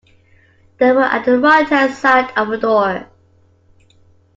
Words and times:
They 0.79 0.93
were 0.93 1.03
at 1.03 1.25
the 1.25 1.37
righthand 1.37 1.93
side 1.93 2.33
of 2.35 2.47
the 2.47 2.57
door. 2.57 3.05